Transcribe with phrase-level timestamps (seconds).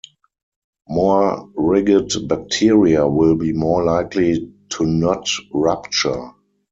[0.89, 6.31] More rigid bacteria will be more likely to not rupture.